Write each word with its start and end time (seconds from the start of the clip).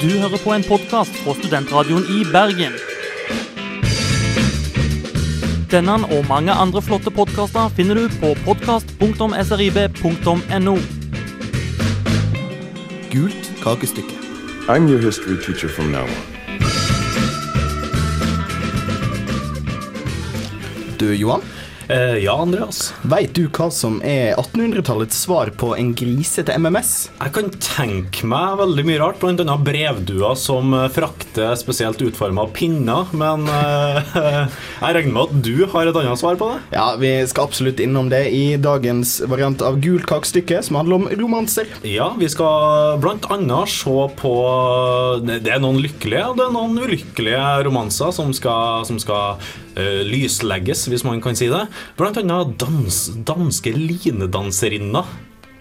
Du 0.00 0.08
hører 0.08 0.40
på 0.40 0.54
en 0.56 0.62
podkast 0.64 1.12
fra 1.20 1.34
Studentradioen 1.36 2.06
i 2.08 2.24
Bergen. 2.32 2.72
Denne 5.68 6.00
og 6.16 6.24
mange 6.28 6.52
andre 6.56 6.80
flotte 6.82 7.10
podkaster 7.12 7.68
finner 7.76 7.94
du 8.00 8.08
på 8.22 8.32
podkast.srib.no. 8.46 10.76
Gult 13.12 13.52
kakestykke. 13.60 14.16
I'm 14.72 14.88
your 14.88 15.04
history 15.04 15.36
teacher 15.36 15.68
from 15.68 15.92
now 15.92 16.08
on. 16.08 16.30
Du, 21.00 21.12
Johan, 21.12 21.42
Eh, 21.90 22.18
ja, 22.22 22.36
Andreas. 22.38 22.92
veit 23.02 23.32
du 23.34 23.48
hva 23.50 23.66
som 23.74 23.96
er 24.06 24.36
1800-tallets 24.38 25.24
svar 25.24 25.50
på 25.58 25.72
en 25.74 25.88
grisete 25.98 26.54
MMS? 26.54 26.92
Jeg 27.18 27.32
kan 27.34 27.48
tenke 27.58 28.28
meg 28.30 28.60
veldig 28.60 28.84
mye 28.86 29.00
rart, 29.00 29.18
annet 29.26 29.64
brevduer 29.66 30.36
som 30.38 30.70
eh, 30.76 30.86
frakter 30.94 31.56
spesielt 31.58 31.98
utforma 32.06 32.44
pinner, 32.54 33.10
men 33.10 33.42
uh, 33.50 33.98
jeg 34.84 34.96
regner 34.96 35.16
med 35.16 35.24
at 35.24 35.42
du 35.42 35.66
har 35.72 35.90
et 35.90 35.98
annet 35.98 36.20
svar 36.20 36.38
på 36.38 36.52
det? 36.52 36.60
Ja, 36.76 36.86
vi 37.00 37.10
skal 37.30 37.48
absolutt 37.48 37.82
innom 37.82 38.12
det 38.12 38.22
i 38.38 38.44
dagens 38.54 39.16
variant 39.26 39.64
av 39.66 39.80
Gult 39.82 40.06
kakestykke, 40.10 40.62
som 40.62 40.78
handler 40.78 41.00
om 41.00 41.08
romanser. 41.24 41.74
Ja, 41.82 42.12
vi 42.20 42.30
skal 42.30 43.02
annet 43.02 43.74
se 43.74 43.96
på 44.20 44.34
Det 45.26 45.50
er 45.50 45.60
noen 45.62 45.80
lykkelige 45.82 46.22
og 46.30 46.38
det 46.38 46.46
er 46.46 46.54
noen 46.54 46.78
ulykkelige 46.78 47.42
romanser 47.66 48.14
som 48.14 48.30
skal, 48.36 48.86
som 48.86 49.02
skal 49.02 49.42
uh, 49.74 50.00
lyslegges, 50.06 50.86
hvis 50.90 51.06
man 51.06 51.18
kan 51.24 51.38
si 51.38 51.50
det. 51.50 51.66
Blant 51.98 52.20
annet 52.20 52.54
dans, 52.60 53.00
danske 53.28 53.72
linedanserinner. 53.76 55.08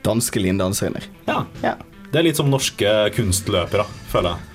Danske 0.05 0.41
linedanserinner. 0.43 1.07
Ja. 1.27 1.43
Ja. 1.63 1.75
Det 2.09 2.21
er 2.21 2.25
litt 2.25 2.39
som 2.39 2.49
norske 2.49 2.93
kunstløpere, 3.13 3.85
føler 4.09 4.35
jeg. 4.35 4.45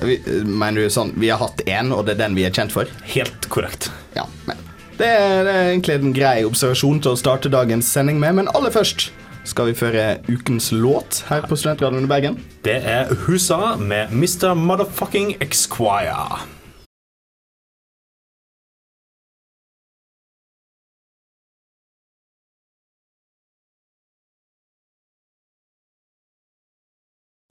Vi, 0.00 0.14
mener 0.46 0.86
du 0.86 0.92
sånn 0.92 1.10
Vi 1.18 1.28
har 1.28 1.40
hatt 1.42 1.60
én, 1.66 1.90
og 1.92 2.06
det 2.06 2.14
er 2.14 2.20
den 2.22 2.36
vi 2.38 2.46
er 2.46 2.54
kjent 2.54 2.72
for? 2.72 2.88
Helt 3.10 3.48
korrekt. 3.52 3.90
Ja, 4.14 4.24
men 4.46 4.60
det 5.00 5.08
er, 5.08 5.42
det 5.44 5.52
er 5.56 5.66
egentlig 5.72 5.96
en 5.96 6.14
grei 6.14 6.36
observasjon 6.44 7.00
til 7.00 7.14
å 7.14 7.18
starte 7.18 7.52
dagens 7.52 7.88
sending 7.88 8.20
med, 8.20 8.36
men 8.36 8.50
aller 8.52 8.72
først 8.72 9.08
skal 9.48 9.70
vi 9.70 9.76
føre 9.78 10.04
ukens 10.28 10.68
låt 10.76 11.22
her 11.30 11.46
på 11.48 11.56
Studentradioen 11.56 12.04
i 12.04 12.10
Bergen. 12.10 12.36
Det 12.66 12.76
er 12.84 13.08
Husa 13.24 13.76
med 13.80 14.12
Mr. 14.12 14.52
Motherfucking 14.54 15.38
Exquire. 15.40 16.44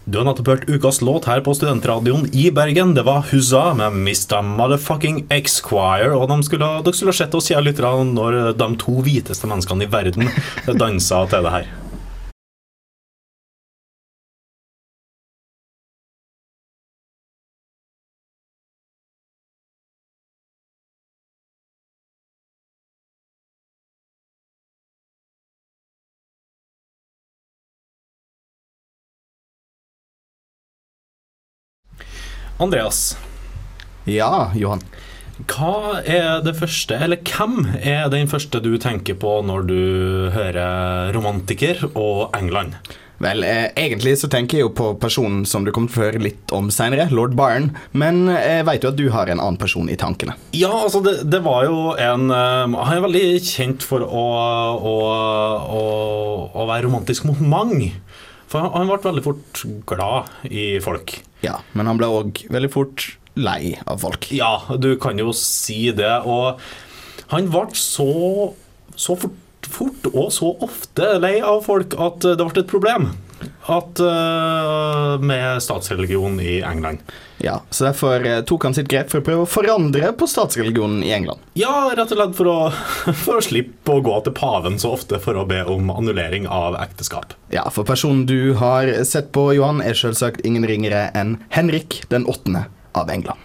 Du 0.10 0.18
har 0.18 0.26
nettopp 0.26 0.48
hørt 0.50 0.70
ukas 0.70 1.02
låt 1.06 1.28
her 1.30 1.42
på 1.46 1.54
Studentradioen 1.54 2.24
i 2.34 2.48
Bergen. 2.52 2.96
Det 2.98 3.04
var 3.06 3.28
Huzza 3.30 3.76
med 3.78 3.94
Mr. 3.94 4.40
Motherfucking 4.42 5.28
Exquire. 5.30 6.16
Og 6.18 6.26
de 6.32 6.40
skulle, 6.48 6.70
dere 6.82 6.98
skulle 6.98 7.14
ha 7.14 7.20
sett 7.20 7.38
oss 7.38 7.52
kjære 7.52 7.68
lyttere 7.68 7.92
når 8.10 8.40
de 8.58 8.70
to 8.82 8.96
hviteste 9.06 9.50
menneskene 9.52 9.86
i 9.86 9.92
verden 9.94 10.32
dansa 10.82 11.22
til 11.30 11.46
det 11.46 11.54
her. 11.60 11.70
Andreas, 32.60 33.18
Ja, 34.10 34.52
Johan. 34.56 34.82
hva 35.48 36.02
er 36.04 36.42
det 36.44 36.56
første, 36.60 36.98
eller 37.00 37.20
hvem 37.24 37.62
er 37.80 38.10
den 38.12 38.28
første 38.28 38.60
du 38.64 38.74
tenker 38.82 39.16
på 39.16 39.38
når 39.46 39.68
du 39.70 39.78
hører 40.34 41.14
romantiker 41.16 41.86
og 41.96 42.36
England? 42.36 42.76
Vel, 43.20 43.44
eh, 43.44 43.68
egentlig 43.76 44.14
så 44.22 44.30
tenker 44.32 44.58
jeg 44.58 44.64
jo 44.64 44.70
på 44.76 44.94
personen 45.00 45.42
som 45.46 45.66
du 45.68 45.72
kommer 45.76 45.92
til 45.92 46.02
å 46.02 46.06
høre 46.08 46.22
litt 46.24 46.52
om 46.56 46.70
seinere, 46.72 47.10
lord 47.12 47.34
Byron, 47.36 47.74
men 47.92 48.28
jeg 48.32 48.64
veit 48.68 48.84
jo 48.84 48.92
at 48.94 48.96
du 49.00 49.10
har 49.12 49.28
en 49.28 49.42
annen 49.44 49.58
person 49.60 49.90
i 49.92 49.98
tankene. 50.00 50.36
Ja, 50.56 50.72
altså 50.72 51.02
det, 51.04 51.18
det 51.30 51.42
var 51.44 51.66
jo 51.68 51.92
en 52.00 52.30
eh, 52.32 52.78
Han 52.80 52.96
er 52.96 53.04
veldig 53.04 53.26
kjent 53.44 53.84
for 53.84 54.04
å, 54.08 54.26
å, 54.80 54.96
å, 55.68 55.84
å 56.56 56.68
være 56.72 56.88
romantisk 56.88 57.28
mot 57.28 57.40
mange. 57.44 57.92
For 58.50 58.64
han, 58.64 58.72
han 58.74 58.88
ble 58.88 59.02
veldig 59.04 59.26
fort 59.28 59.66
glad 59.92 60.32
i 60.50 60.80
folk. 60.84 61.20
Ja, 61.46 61.60
men 61.74 61.88
han 61.88 62.00
ble 62.00 62.10
òg 62.12 62.44
veldig 62.52 62.72
fort 62.74 63.06
lei 63.40 63.78
av 63.88 64.02
folk. 64.04 64.28
Ja, 64.36 64.58
du 64.82 64.92
kan 65.00 65.20
jo 65.22 65.32
si 65.36 65.92
det. 65.96 66.12
Og 66.28 66.60
han 67.32 67.50
ble 67.52 67.66
så, 67.78 68.10
så 69.00 69.16
fort, 69.20 69.70
fort 69.70 70.10
og 70.12 70.30
så 70.36 70.52
ofte 70.66 71.14
lei 71.22 71.38
av 71.40 71.64
folk 71.68 71.96
at 72.00 72.26
det 72.26 72.40
ble 72.42 72.64
et 72.64 72.72
problem. 72.72 73.12
At, 73.70 74.00
uh, 74.02 75.20
med 75.22 75.62
statsreligion 75.62 76.40
i 76.42 76.60
England. 76.66 77.04
Ja, 77.40 77.62
Så 77.70 77.86
derfor 77.86 78.26
eh, 78.26 78.42
tok 78.42 78.64
han 78.68 78.74
sitt 78.76 78.90
grep 78.92 79.12
for 79.12 79.22
å 79.22 79.24
prøve 79.24 79.44
å 79.46 79.50
forandre 79.50 80.10
på 80.20 80.28
statsreligionen 80.28 81.04
i 81.08 81.14
England. 81.16 81.40
Ja, 81.56 81.92
rett 81.96 82.12
og 82.12 82.20
slett 82.20 82.36
for 82.36 82.50
å, 82.52 82.58
for 83.24 83.40
å 83.40 83.46
slippe 83.46 83.96
å 83.96 84.02
gå 84.04 84.18
til 84.26 84.36
paven 84.36 84.76
så 84.82 84.92
ofte 84.98 85.22
for 85.24 85.40
å 85.40 85.46
be 85.48 85.62
om 85.72 85.88
annullering 85.94 86.50
av 86.52 86.76
ekteskap. 86.82 87.38
Ja, 87.54 87.70
for 87.72 87.88
personen 87.88 88.26
du 88.28 88.56
har 88.60 88.92
sett 89.08 89.32
på, 89.36 89.52
Johan, 89.56 89.80
er 89.86 89.96
selvsagt 89.96 90.44
ingen 90.44 90.68
ringere 90.68 91.08
enn 91.16 91.38
Henrik 91.56 92.02
den 92.12 92.28
åttende 92.28 92.66
av 92.98 93.14
England. 93.14 93.40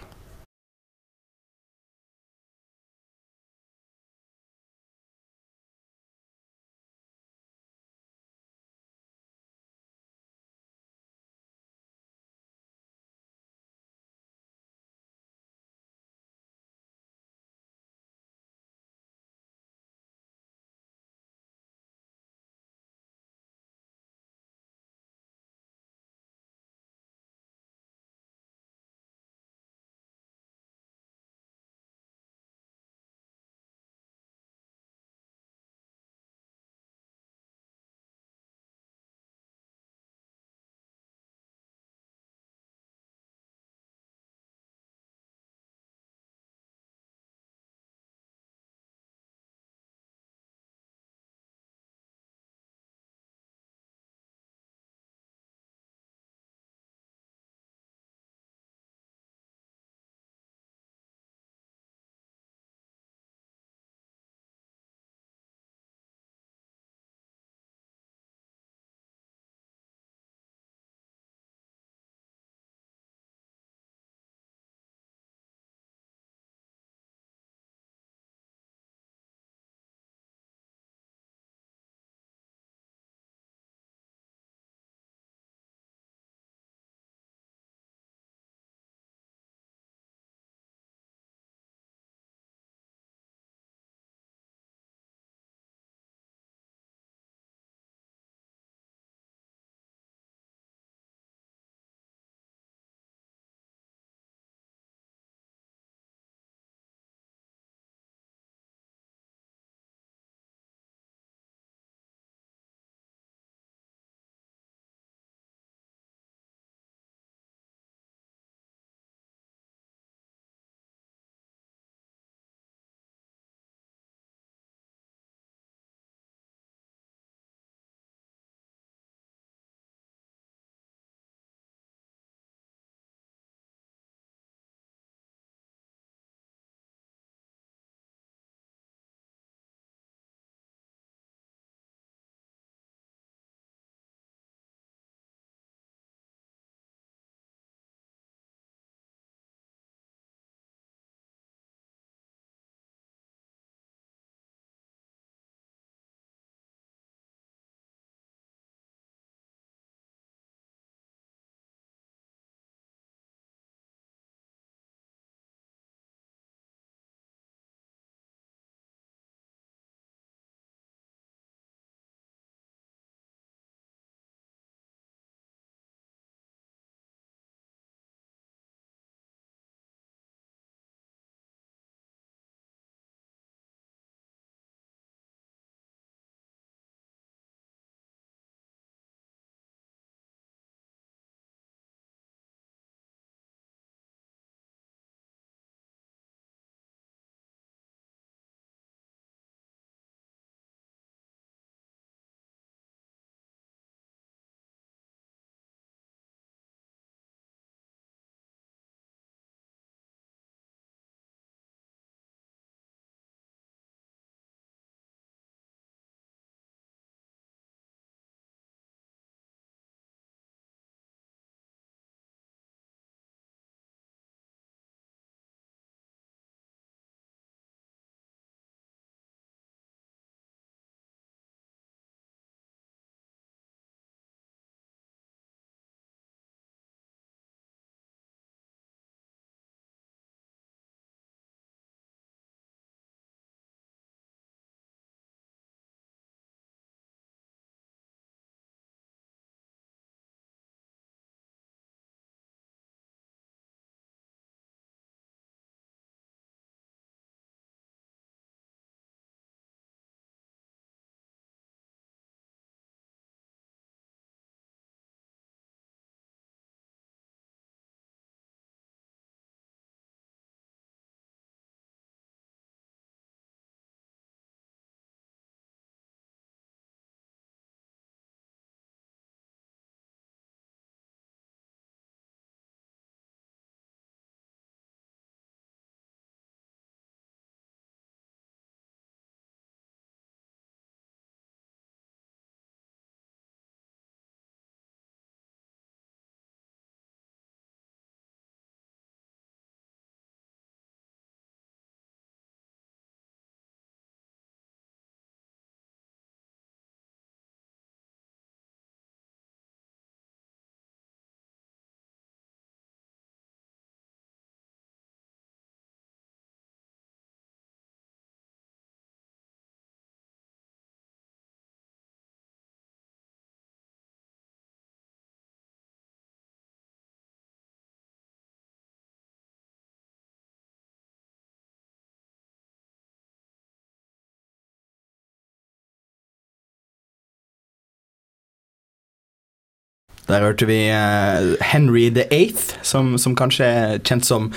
Der 340.29 340.41
hørte 340.41 340.67
vi 340.69 340.87
eh, 340.89 341.53
Henry 341.61 342.09
the 342.13 342.25
Eighth, 342.33 342.79
som, 342.81 343.15
som 343.21 343.35
kanskje 343.37 343.69
er 343.69 344.01
kjent 344.05 344.25
som 344.25 344.51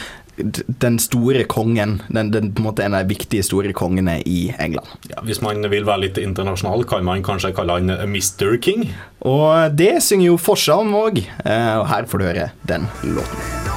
den 0.83 1.01
store 1.03 1.43
kongen. 1.51 1.97
Den, 2.09 2.31
den 2.31 2.53
på 2.55 2.63
en 2.63 2.69
måte 2.69 2.85
en 2.87 2.95
av 2.95 3.03
de 3.03 3.17
viktige 3.17 3.43
store 3.43 3.73
kongene 3.77 4.21
i 4.23 4.53
England. 4.63 4.87
Ja, 5.11 5.23
hvis 5.27 5.43
man 5.43 5.67
vil 5.67 5.87
være 5.89 6.07
litt 6.07 6.21
internasjonal, 6.23 6.87
kan 6.89 7.07
man 7.07 7.25
kanskje 7.27 7.51
kalle 7.57 7.81
han 7.81 7.91
Mr. 7.91 8.55
King. 8.63 8.87
Og 9.27 9.75
det 9.75 9.97
synger 10.07 10.31
jo 10.31 10.39
Forsa 10.41 10.79
om 10.85 10.95
òg, 10.95 11.25
og 11.43 11.89
her 11.91 12.07
får 12.07 12.23
du 12.23 12.29
høre 12.31 12.53
den 12.71 12.87
låten. 13.03 13.68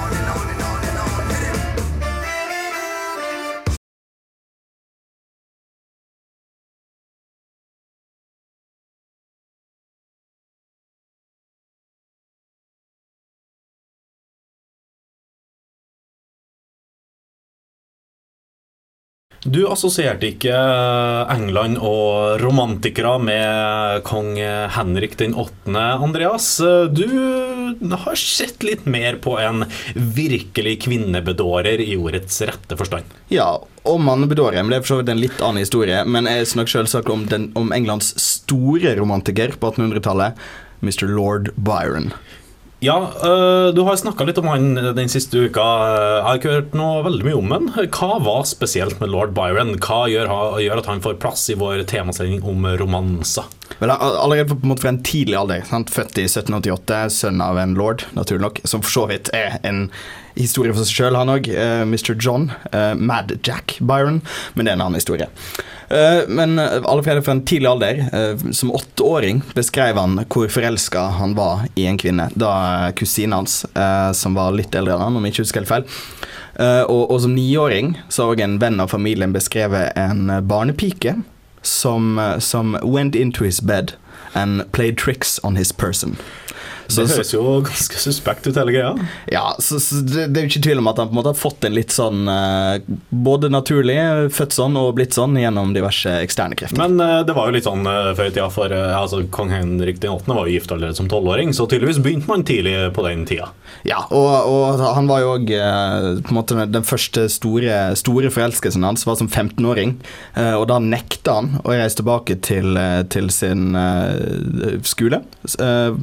Du 19.41 19.63
assosierte 19.65 20.27
ikke 20.29 20.53
England 21.33 21.79
og 21.81 22.37
romantikere 22.43 23.15
med 23.25 24.03
kong 24.05 24.35
Henrik 24.75 25.15
den 25.17 25.33
8., 25.33 25.73
Andreas. 26.05 26.45
Du 26.93 27.07
har 28.03 28.19
sett 28.21 28.61
litt 28.61 28.85
mer 28.85 29.17
på 29.23 29.33
en 29.41 29.65
virkelig 29.95 30.75
kvinnebedårer 30.85 31.81
i 31.81 31.95
ordets 31.97 32.37
rette 32.45 32.77
forstand. 32.77 33.17
Ja, 33.33 33.55
og 33.81 34.03
mannebedårer, 34.05 34.61
men 34.61 34.75
det 34.75 34.77
er 34.77 34.85
for 34.85 34.93
så 34.93 34.99
vidt 35.01 35.09
en 35.15 35.23
litt 35.23 35.41
annen 35.41 35.65
historie. 35.65 36.03
Men 36.05 36.29
jeg 36.29 36.51
snakker 36.53 36.77
selvsagt 36.77 37.09
om, 37.09 37.25
om 37.57 37.73
Englands 37.73 38.13
store 38.21 38.93
romantiker 38.99 39.57
på 39.57 39.73
1800-tallet, 39.73 40.37
Mr. 40.85 41.09
Lord 41.09 41.49
Byron. 41.57 42.11
Ja, 42.81 42.95
øh, 43.23 43.75
du 43.77 43.83
har 43.85 43.97
snakka 43.99 44.25
litt 44.25 44.39
om 44.41 44.47
han 44.49 44.73
den 44.97 45.09
siste 45.11 45.43
uka. 45.45 45.61
Jeg 45.61 46.23
har 46.25 46.39
ikke 46.39 46.53
hørt 46.55 46.77
noe 46.77 47.03
veldig 47.05 47.27
mye 47.27 47.37
om 47.37 47.51
han. 47.53 47.67
Hva 47.93 48.15
var 48.25 48.47
spesielt 48.49 48.97
med 48.97 49.11
lord 49.13 49.35
Byron? 49.37 49.75
Hva 49.77 50.07
gjør, 50.09 50.31
gjør 50.65 50.81
at 50.81 50.89
han 50.89 51.03
får 51.03 51.19
plass 51.21 51.43
i 51.53 51.57
vår 51.61 51.83
temasending 51.91 52.41
om 52.41 52.65
romanser? 52.81 53.45
Vel, 53.77 53.93
allerede 53.93 54.57
på 54.57 54.79
fra 54.81 54.95
en 54.95 55.03
tidlig 55.05 55.37
alder, 55.37 55.61
sant? 55.69 55.93
født 55.93 56.17
i 56.17 56.25
1788, 56.25 57.03
sønn 57.13 57.45
av 57.45 57.61
en 57.61 57.77
lord, 57.77 58.07
naturlig 58.17 58.47
nok, 58.47 58.63
som 58.65 58.81
for 58.81 58.97
så 58.97 59.05
vidt 59.13 59.29
er 59.37 59.59
en 59.61 59.85
historie 60.35 60.73
for 60.73 60.85
seg 60.85 60.95
sjøl, 60.95 61.19
han 61.19 61.31
òg. 61.33 61.49
Mr. 61.87 62.15
John, 62.15 62.51
Uh, 62.71 62.95
Mad 62.95 63.33
Jack 63.43 63.77
Byron, 63.79 64.21
men 64.53 64.65
det 64.65 64.71
er 64.71 64.77
en 64.77 64.83
annen 64.85 64.99
historie. 64.99 65.27
Eh, 65.91 66.21
men 66.27 66.59
allerede 66.59 67.21
fra 67.21 67.31
en 67.31 67.45
tidlig 67.45 67.67
alder, 67.67 67.97
eh, 68.13 68.51
som 68.51 68.71
åtteåring, 68.71 69.41
beskrev 69.53 69.97
han 69.99 70.21
hvor 70.31 70.47
forelska 70.47 71.01
han 71.17 71.35
var 71.35 71.65
i 71.75 71.85
en 71.85 71.97
kvinne. 71.99 72.29
Da 72.35 72.91
kusinen 72.95 73.41
hans, 73.41 73.65
som 74.15 74.37
var 74.39 74.55
litt 74.55 74.75
eldre 74.75 74.95
enn 74.95 75.03
han, 75.03 75.17
om 75.17 75.25
jeg 75.27 75.35
ikke 75.35 75.43
husker 75.43 75.65
helt 75.65 75.73
feil. 75.73 75.89
Og, 76.87 77.11
og 77.11 77.17
som 77.23 77.35
niåring 77.35 77.97
så 78.07 78.29
har 78.29 78.39
en 78.43 78.57
venn 78.61 78.79
av 78.79 78.91
familien 78.91 79.33
beskrevet 79.35 79.97
en 79.99 80.31
barnepike 80.47 81.17
som, 81.61 82.19
som 82.39 82.77
went 82.83 83.15
into 83.15 83.43
his 83.43 83.59
bed 83.59 83.95
and 84.33 84.71
played 84.71 84.97
tricks 84.97 85.39
on 85.43 85.55
his 85.55 85.71
person. 85.71 86.15
Så, 86.91 87.05
Det 87.07 87.15
høres 87.15 87.33
jo 87.33 87.43
ganske 87.65 88.01
suspekt 88.03 88.47
ut, 88.49 88.57
hele 88.59 88.73
greia. 88.75 88.91
ja, 89.31 89.45
så, 89.63 89.79
så 89.79 90.01
det, 90.03 90.27
det 90.33 90.41
er 90.41 90.45
jo 90.47 90.51
ikke 90.51 90.63
tvil 90.67 90.81
om 90.81 90.89
at 90.91 90.99
han 91.01 91.09
på 91.09 91.15
en 91.15 91.19
måte 91.21 91.31
har 91.33 91.39
fått 91.39 91.67
en 91.67 91.75
litt 91.75 91.93
sånn 91.95 92.27
eh, 92.31 92.83
Både 93.11 93.49
naturlig, 93.51 93.97
født 94.35 94.55
sånn 94.55 94.75
og 94.79 94.93
blitt 94.97 95.15
sånn 95.15 95.35
gjennom 95.39 95.73
diverse 95.75 96.11
eksterne 96.25 96.57
krefter. 96.59 96.79
Men 96.81 96.99
eh, 97.03 97.21
det 97.27 97.35
var 97.37 97.49
jo 97.49 97.55
litt 97.55 97.67
sånn 97.67 97.87
eh, 97.87 98.11
før 98.17 98.29
i 98.29 98.33
tida, 98.35 98.49
for 98.53 98.75
altså, 98.75 99.21
kong 99.33 99.51
Henrik 99.53 100.01
den 100.03 100.13
8. 100.15 100.29
var 100.35 100.49
jo 100.49 100.55
gift 100.57 100.71
allerede 100.75 100.97
som 100.97 101.09
tolvåring, 101.11 101.53
så 101.55 101.67
tydeligvis 101.71 102.01
begynte 102.03 102.29
man 102.31 102.45
tidlig 102.47 102.75
på 102.95 103.05
den 103.07 103.25
tida. 103.29 103.51
Ja, 103.87 104.03
og, 104.11 104.51
og 104.51 104.83
han 104.83 105.07
var 105.09 105.23
jo 105.23 105.33
òg 105.37 105.51
den 106.71 106.85
første 106.87 107.27
store, 107.31 107.77
store 107.99 108.31
forelskelsen 108.33 108.83
hans 108.85 109.05
var 109.07 109.17
som 109.19 109.29
15-åring. 109.31 109.95
eh, 110.35 110.53
og 110.57 110.67
da 110.71 110.79
nekta 110.83 111.37
han 111.39 111.53
å 111.63 111.73
reise 111.73 112.01
tilbake 112.01 112.39
til, 112.43 112.75
til 113.13 113.29
sin 113.33 113.71
skole 114.87 115.21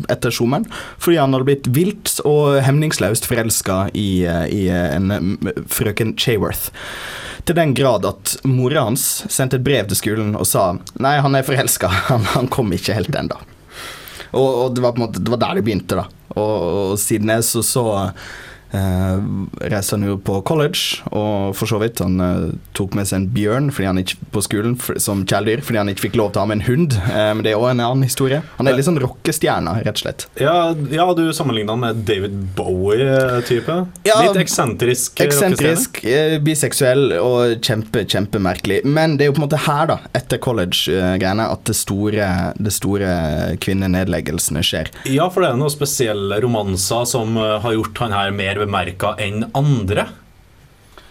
etter 0.09 0.33
Schumann, 0.35 0.67
fordi 0.99 1.19
han 1.21 1.35
hadde 1.35 1.49
blitt 1.49 1.69
vilt 1.75 2.19
og 2.29 2.59
hemningsløst 2.67 3.29
forelska 3.29 3.89
i, 3.95 4.25
eh, 4.27 4.47
i 4.53 4.65
en 4.73 5.15
eh, 5.15 5.63
frøken 5.71 6.17
Chaworth. 6.19 6.73
Til 7.49 7.57
den 7.57 7.75
grad 7.79 8.05
at 8.09 8.37
mora 8.45 8.85
hans 8.89 9.25
sendte 9.33 9.57
et 9.57 9.65
brev 9.65 9.89
til 9.89 10.01
skolen 10.01 10.35
og 10.37 10.45
sa 10.49 10.75
Nei, 11.01 11.17
han 11.25 11.39
er 11.39 11.47
forelska, 11.47 11.89
han, 12.11 12.27
han 12.35 12.51
kom 12.53 12.75
ikke 12.77 12.97
helt 12.99 13.15
ennå. 13.15 13.39
Og, 14.37 14.49
og 14.49 14.75
det 14.77 14.83
var 14.85 14.93
på 14.93 15.01
en 15.01 15.07
måte 15.07 15.23
Det 15.25 15.33
var 15.33 15.41
der 15.41 15.57
det 15.57 15.65
begynte, 15.65 16.03
da. 16.03 16.09
Og, 16.37 16.57
og 16.93 16.99
siden 17.01 17.33
det 17.33 17.41
så, 17.49 17.63
så 17.65 17.85
reiste 18.73 19.97
han 19.97 20.05
jo 20.05 20.19
på 20.21 20.41
college, 20.47 21.01
og 21.09 21.55
for 21.57 21.71
så 21.71 21.79
vidt 21.81 22.03
han 22.05 22.21
eh, 22.21 22.51
tok 22.77 22.97
med 22.99 23.09
seg 23.09 23.23
en 23.23 23.29
bjørn 23.33 23.71
fordi 23.75 23.89
han 23.89 24.01
ikke, 24.03 24.19
på 24.35 24.43
skolen 24.45 24.77
som 25.01 25.25
kjæledyr 25.29 25.63
fordi 25.65 25.81
han 25.81 25.93
ikke 25.93 26.07
fikk 26.09 26.19
lov 26.21 26.33
til 26.33 26.43
å 26.43 26.45
ha 26.45 26.51
med 26.51 26.61
en 26.61 26.67
hund. 26.69 26.97
Eh, 27.09 27.31
men 27.33 27.45
det 27.47 27.55
er 27.55 27.61
òg 27.61 27.71
en 27.73 27.85
annen 27.85 28.05
historie. 28.07 28.43
Han 28.59 28.69
er 28.69 28.77
litt 28.77 28.89
sånn 28.89 29.01
rockestjerne, 29.01 29.79
rett 29.87 29.97
og 29.97 30.03
slett. 30.03 30.27
Ja, 30.41 30.57
ja 30.93 31.07
du 31.17 31.25
sammenligna 31.37 31.77
han 31.77 31.85
med 31.87 32.03
David 32.09 32.37
Bowie-type. 32.59 33.79
Ja, 34.09 34.19
litt 34.27 34.41
eksentrisk. 34.43 35.23
Eksentrisk, 35.25 36.03
eh, 36.05 36.37
biseksuell 36.45 37.17
og 37.19 37.65
kjempe, 37.65 38.05
kjempemerkelig. 38.05 38.83
Men 38.89 39.17
det 39.19 39.27
er 39.27 39.33
jo 39.33 39.39
på 39.39 39.43
en 39.43 39.47
måte 39.49 39.63
her, 39.65 39.89
da, 39.91 39.99
etter 40.19 40.43
college-greiene, 40.45 41.49
at 41.49 41.65
det 41.69 41.77
store, 41.79 42.31
det 42.59 42.75
store 42.75 43.11
kvinnenedleggelsene 43.65 44.63
skjer. 44.67 44.93
Ja, 45.09 45.29
for 45.33 45.45
det 45.45 45.53
er 45.53 45.61
noen 45.61 45.73
spesielle 45.73 46.41
romanser 46.45 47.09
som 47.09 47.37
eh, 47.41 47.57
har 47.65 47.77
gjort 47.79 48.05
han 48.05 48.17
her 48.17 48.35
mer 48.35 48.58
bemerka 48.63 49.15
enn 49.23 49.47
andre. 49.57 50.09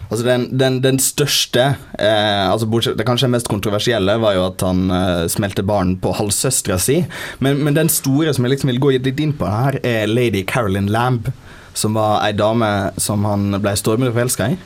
Altså 0.08 0.24
den, 0.24 0.46
den, 0.56 0.78
den 0.80 0.96
største, 1.02 1.64
eh, 2.00 2.44
altså 2.48 2.66
bortsett, 2.70 2.96
det 2.96 3.04
kanskje 3.04 3.28
mest 3.28 3.50
kontroversielle, 3.52 4.14
var 4.22 4.38
jo 4.38 4.46
at 4.46 4.64
han 4.64 4.86
eh, 4.94 5.26
smelte 5.28 5.64
barn 5.68 5.98
på 6.00 6.14
halvsøstera 6.16 6.78
si. 6.80 7.02
Men, 7.44 7.60
men 7.66 7.76
den 7.76 7.92
store 7.92 8.32
som 8.32 8.46
jeg 8.46 8.54
liksom 8.54 8.72
vil 8.72 8.80
gå 8.80 8.94
litt 8.96 9.20
inn 9.20 9.36
på 9.36 9.50
her, 9.52 9.76
er 9.84 10.08
lady 10.08 10.46
Carolyn 10.48 10.88
Lamb. 10.92 11.28
Som 11.76 11.94
var 11.94 12.24
ei 12.24 12.32
dame 12.34 12.70
som 12.98 13.26
han 13.28 13.52
ble 13.60 13.76
stormende 13.78 14.14
forelska 14.16 14.48
i. 14.54 14.56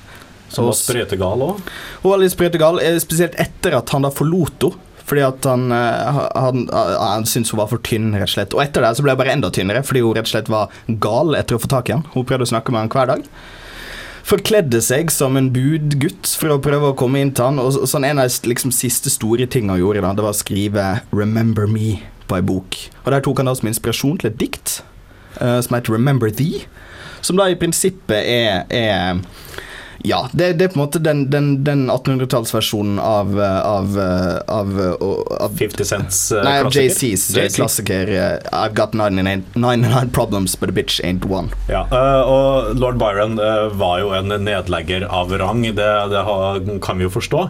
Som 0.52 0.68
var 0.68 0.78
sprøytegal 0.78 1.42
òg. 1.44 1.58
Hun 2.04 2.12
var 2.12 2.22
litt 2.22 2.36
sprøytegal, 2.36 2.78
gal, 2.78 3.02
spesielt 3.02 3.34
etter 3.42 3.74
at 3.80 3.90
han 3.92 4.06
da 4.06 4.12
forlot 4.14 4.68
henne. 4.68 4.88
Fordi 5.12 5.24
at 5.26 5.44
han, 5.44 5.66
eh, 5.76 6.18
han, 6.40 6.68
han 6.72 7.26
syntes 7.28 7.50
hun 7.52 7.58
var 7.60 7.68
for 7.68 7.82
tynn, 7.84 8.14
rett 8.16 8.30
og 8.30 8.32
slett. 8.32 8.54
Og 8.56 8.62
etter 8.62 8.80
det 8.80 8.94
så 8.96 9.02
ble 9.04 9.12
hun 9.12 9.18
bare 9.20 9.34
enda 9.34 9.50
tynnere, 9.52 9.82
fordi 9.84 10.00
hun 10.00 10.14
rett 10.16 10.24
og 10.24 10.30
slett 10.30 10.48
var 10.48 10.70
gal 11.04 11.36
etter 11.36 11.58
å 11.58 11.60
få 11.60 11.68
tak 11.68 11.90
i 11.90 11.92
han. 11.92 12.06
Hun 12.14 12.24
prøvde 12.24 12.46
å 12.46 12.48
snakke 12.48 12.72
med 12.72 12.86
han 12.86 12.92
hver 12.94 13.10
dag. 13.10 13.26
Forkledde 14.24 14.80
seg 14.80 15.12
som 15.12 15.36
en 15.36 15.50
budgutt 15.52 16.30
for 16.40 16.54
å 16.54 16.62
prøve 16.64 16.94
å 16.94 16.96
komme 16.96 17.20
inn 17.20 17.34
til 17.36 17.50
han. 17.50 17.60
Og 17.60 17.76
sånn 17.90 18.06
En 18.08 18.22
av 18.22 18.30
de 18.30 18.48
liksom, 18.54 18.72
siste 18.72 19.12
store 19.12 19.44
tingene 19.44 19.76
han 19.76 19.82
gjorde, 19.82 20.06
da, 20.06 20.14
det 20.16 20.24
var 20.24 20.32
å 20.32 20.40
skrive 20.40 20.86
'Remember 21.12 21.68
Me' 21.68 22.00
på 22.24 22.40
ei 22.40 22.48
bok. 22.48 22.78
Og 23.04 23.12
Der 23.12 23.20
tok 23.20 23.44
han 23.44 23.52
det 23.52 23.58
som 23.60 23.68
inspirasjon 23.68 24.16
til 24.22 24.30
et 24.30 24.40
dikt 24.40 24.80
uh, 25.42 25.60
som 25.60 25.76
heter 25.76 25.92
'Remember 25.92 26.32
Thee'. 26.32 26.64
Som 27.20 27.36
da 27.36 27.50
i 27.52 27.60
prinsippet 27.60 28.24
er, 28.24 28.64
er 28.72 29.20
ja, 30.02 30.28
det, 30.32 30.52
det 30.52 30.64
er 30.64 30.72
på 30.72 30.78
en 30.80 30.82
måte 30.82 30.98
den, 31.02 31.30
den, 31.30 31.64
den 31.64 31.84
1800-tallsversjonen 31.90 32.98
av, 32.98 33.36
eh, 33.40 33.58
av, 33.66 33.98
eh, 34.00 34.38
av, 34.50 34.72
eh, 34.80 35.44
av 35.44 35.56
50 35.58 35.84
Cents 35.84 36.32
uh, 36.32 36.42
Nei, 36.42 36.56
klassiker. 36.62 36.88
JCs 36.88 37.26
JC. 37.36 37.56
klassiker 37.56 38.12
I've 38.52 38.74
got 38.74 38.94
99, 38.94 39.44
99 39.54 40.10
problems, 40.12 40.56
but 40.56 40.68
a 40.68 40.72
bitch 40.72 41.00
ain't 41.04 41.26
one. 41.30 41.54
Ja, 41.70 41.86
og 42.26 42.74
lord 42.78 42.98
Byron 42.98 43.38
var 43.78 44.00
jo 44.02 44.10
en 44.16 44.34
nedlegger 44.42 45.06
av 45.06 45.30
rang, 45.38 45.62
det, 45.62 45.92
det 46.10 46.80
kan 46.82 46.98
vi 46.98 47.06
jo 47.06 47.12
forstå. 47.12 47.46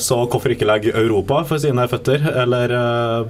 Så 0.00 0.16
hvorfor 0.32 0.54
ikke 0.54 0.64
legge 0.64 0.94
Europa 0.96 1.42
for 1.48 1.60
sine 1.60 1.84
føtter, 1.90 2.22
eller 2.42 2.72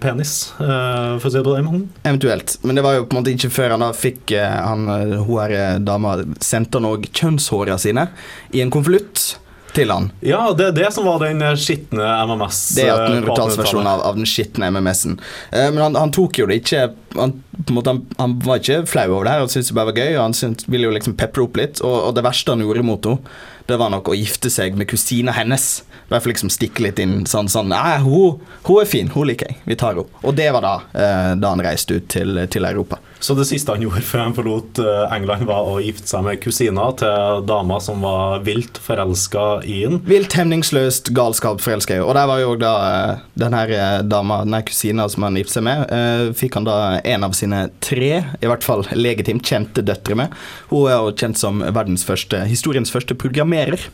penis, 0.03 0.53
for 0.57 1.27
å 1.27 1.31
si 1.33 1.35
det 1.35 1.43
på 1.47 1.57
den 1.57 1.67
måten? 1.67 1.87
Eventuelt. 2.07 2.55
Men 2.63 2.79
det 2.79 2.85
var 2.87 2.95
jo 2.97 3.07
på 3.09 3.17
en 3.17 3.21
måte 3.21 3.35
ikke 3.35 3.51
før 3.53 3.75
han 3.75 3.83
da 3.83 3.91
fikk 3.97 4.35
han, 4.39 4.87
hun 5.19 5.35
her 5.41 5.83
dama 5.83 6.21
sendte 6.45 6.79
han 6.79 6.89
òg 6.93 7.09
kjønnshåra 7.11 7.79
sine 7.91 8.09
i 8.55 8.65
en 8.65 8.73
konvolutt 8.73 9.29
til 9.75 9.91
han. 9.93 10.09
Ja, 10.25 10.41
det 10.57 10.71
er 10.71 10.77
det 10.77 10.89
som 10.95 11.07
var 11.07 11.21
den 11.23 11.43
eh, 11.45 11.57
skitne 11.59 12.07
MMS. 12.27 12.61
Det 12.79 12.87
er 12.87 12.95
eh, 12.95 13.21
1800-tallsversjonen 13.21 13.91
av, 13.91 14.03
av 14.09 14.19
den 14.19 14.29
skitne 14.29 14.71
MMS-en. 14.73 15.19
Eh, 15.51 15.69
men 15.71 15.83
han, 15.85 15.99
han 15.99 16.15
tok 16.15 16.41
jo 16.43 16.49
det 16.51 16.61
ikke 16.63 16.89
han, 17.17 17.37
måte, 17.71 17.95
han, 17.95 18.03
han 18.19 18.37
var 18.47 18.61
ikke 18.63 18.83
flau 18.91 19.07
over 19.09 19.27
det 19.27 19.35
her, 19.35 19.45
han 19.45 19.53
syntes 19.53 19.73
det 19.73 19.79
bare 19.79 19.93
var 19.93 20.03
gøy. 20.03 20.13
Og 20.17 20.25
han 20.25 20.37
syntes, 20.37 20.69
ville 20.71 20.91
jo 20.91 20.97
liksom 20.97 21.17
pepre 21.21 21.47
opp 21.47 21.61
litt. 21.61 21.83
Og, 21.85 21.97
og 22.09 22.19
det 22.19 22.27
verste 22.27 22.55
han 22.55 22.67
gjorde 22.67 22.87
mot 22.87 23.11
henne, 23.11 23.39
det 23.71 23.79
var 23.81 23.93
nok 23.93 24.11
å 24.11 24.19
gifte 24.19 24.51
seg 24.53 24.77
med 24.79 24.89
kusina 24.91 25.35
hennes. 25.37 25.81
I 26.11 26.13
hvert 26.13 26.25
fall 26.25 26.33
liksom 26.33 26.51
stikke 26.51 26.83
litt 26.83 26.99
inn 26.99 27.21
sånn 27.31 27.49
sånn 27.51 27.71
Nei, 27.71 28.01
hun, 28.03 28.41
hun 28.67 28.81
er 28.83 28.89
fin, 28.91 29.11
hun 29.15 29.29
liker 29.31 29.51
jeg. 29.51 29.61
Vi 29.69 29.79
tar 29.79 29.95
henne. 29.95 30.09
Og 30.27 30.35
det 30.35 30.49
var 30.57 30.65
da, 30.65 30.75
eh, 30.91 31.33
da 31.39 31.53
han 31.55 31.63
reiste 31.63 32.01
ut 32.01 32.09
til, 32.11 32.41
til 32.51 32.67
Europa. 32.67 32.99
Så 33.21 33.35
det 33.37 33.45
siste 33.51 33.75
han 33.75 33.83
gjorde 33.85 34.01
før 34.09 34.23
han 34.25 34.35
forlot 34.35 34.81
eh, 34.83 35.15
England, 35.15 35.45
var 35.49 35.69
å 35.69 35.77
gifte 35.83 36.09
seg 36.09 36.25
med 36.25 36.41
kusina 36.43 36.89
til 36.99 37.45
dama 37.47 37.77
som 37.85 38.01
var 38.03 38.41
vilt 38.47 38.81
forelska 38.81 39.45
i 39.69 39.83
ham. 39.85 40.01
Vilt, 40.09 40.35
hemningsløst, 40.39 41.13
galskap, 41.15 41.61
forelska 41.63 41.99
i. 41.99 42.03
Og 42.03 42.15
der 42.17 42.31
var 42.31 42.41
jo 42.43 42.57
da 42.59 42.73
eh, 42.89 43.23
den 43.39 43.55
her 43.55 44.03
dama, 44.09 44.41
den 44.47 44.57
her 44.57 44.65
kusina 44.67 45.07
som 45.13 45.29
han 45.29 45.37
giftet 45.39 45.59
seg 45.61 45.67
med, 45.69 45.85
eh, 45.95 46.25
fikk 46.41 46.59
han 46.59 46.67
da 46.67 46.79
en 47.05 47.29
av 47.29 47.37
sine 47.37 47.67
tre, 47.85 48.13
i 48.41 48.51
hvert 48.51 48.67
fall 48.67 48.87
legitimt 48.97 49.47
kjente 49.47 49.85
døtre 49.85 50.17
med. 50.19 50.35
Hun 50.73 50.89
er 50.89 50.99
jo 50.99 51.15
kjent 51.21 51.39
som 51.41 51.61
verdens 51.63 52.07
første, 52.09 52.43
historiens 52.49 52.91
første 52.91 53.15
programmerer. 53.61 53.91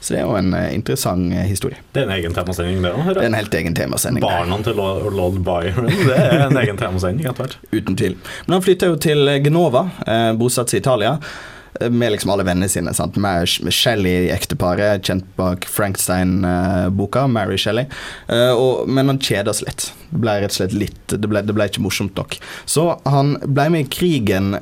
Så 0.00 0.14
det 0.14 0.20
er 0.20 0.28
jo 0.28 0.36
en 0.38 0.54
eh, 0.54 0.74
interessant 0.76 1.32
eh, 1.34 1.46
historie. 1.50 1.78
Det 1.92 2.04
er 2.04 2.06
en 2.06 2.14
egen 2.14 2.34
temasending, 2.34 2.82
det 2.82 2.92
Det 3.14 3.22
er 3.22 3.26
en 3.32 3.34
helt 3.34 3.54
egen 3.54 3.74
temasending. 3.74 4.22
Barna 4.22 4.60
til 4.62 4.78
lord, 4.78 5.40
Byron. 5.42 5.90
Det 5.90 6.16
er 6.16 6.46
en 6.46 6.56
egen 6.62 6.78
temasending 6.78 7.26
etter 7.26 7.44
hvert. 7.44 7.58
Uten 7.76 7.98
tvil. 7.98 8.14
Men 8.46 8.58
han 8.58 8.62
flytta 8.64 8.92
jo 8.92 8.96
til 9.02 9.26
Genova, 9.42 9.88
eh, 10.06 10.32
bosatt 10.38 10.72
i 10.74 10.78
Italia, 10.78 11.16
eh, 11.80 11.90
med 11.90 12.14
liksom 12.14 12.30
alle 12.30 12.46
vennene 12.46 12.70
sine. 12.70 12.94
Sant? 12.94 13.18
Med 13.18 13.50
Shelly, 13.50 13.74
Shelley-ekteparet, 13.74 15.02
kjent 15.02 15.26
bak 15.36 15.66
Frankstein-boka, 15.66 17.26
Mary 17.26 17.58
Shelley. 17.58 17.90
Eh, 18.30 18.54
og, 18.54 18.86
men 18.86 19.10
han 19.10 19.18
kjeda 19.18 19.50
seg 19.50 19.72
litt. 19.72 19.90
Det 20.12 20.22
ble 20.22 20.40
rett 20.44 20.54
og 20.54 20.60
slett 20.62 20.78
litt 20.78 21.10
Det 21.10 21.26
ble, 21.26 21.42
det 21.42 21.58
ble 21.58 21.66
ikke 21.68 21.82
morsomt 21.82 22.14
nok. 22.16 22.38
Så 22.70 22.92
han 23.02 23.34
ble 23.42 23.66
med 23.74 23.88
i 23.88 23.94
krigen 23.98 24.60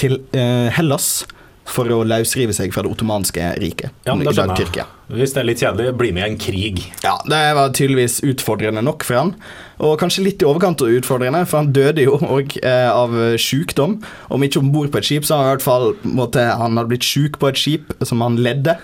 til 0.00 0.22
eh, 0.32 0.72
Hellas 0.72 1.26
for 1.68 1.90
å 1.94 2.02
løsrive 2.08 2.54
seg 2.56 2.74
fra 2.74 2.84
det 2.86 2.92
ottomanske 2.92 3.52
riket. 3.62 3.94
Ja, 4.06 4.14
dag 4.28 4.34
skjønner 4.36 4.56
jeg. 4.58 4.68
Tyrkia. 4.68 4.88
Hvis 5.08 5.32
det 5.32 5.40
er 5.40 5.48
litt 5.48 5.62
kjedelig, 5.64 5.94
bli 5.96 6.10
med 6.12 6.24
i 6.24 6.28
en 6.32 6.40
krig. 6.40 6.82
Ja, 7.04 7.16
det 7.28 7.40
var 7.56 7.72
tydeligvis 7.76 8.20
utfordrende 8.28 8.82
nok 8.84 9.06
for 9.08 9.20
han. 9.22 9.32
Og 9.78 9.96
kanskje 10.00 10.24
litt 10.26 10.42
i 10.42 10.48
overkant 10.48 10.82
utfordrende, 10.84 11.44
for 11.48 11.62
han 11.62 11.72
døde 11.72 12.04
jo 12.04 12.18
òg 12.18 12.58
eh, 12.60 12.90
av 12.90 13.14
sykdom. 13.40 13.98
Om 14.28 14.44
ikke 14.44 14.60
om 14.60 14.72
bord 14.74 14.92
på 14.92 15.00
et 15.00 15.08
skip, 15.08 15.24
så 15.24 15.38
har 15.38 15.44
han 15.44 15.50
i 15.50 15.54
hvert 15.56 15.66
fall 15.66 15.90
måtte, 16.02 16.44
Han 16.58 16.76
hadde 16.76 16.92
blitt 16.92 17.06
sjuk 17.06 17.38
på 17.40 17.50
et 17.50 17.60
skip 17.60 17.94
som 18.04 18.24
han 18.24 18.36
ledde. 18.42 18.76